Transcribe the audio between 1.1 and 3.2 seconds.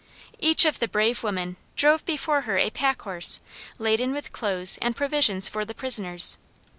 women drove before her a pack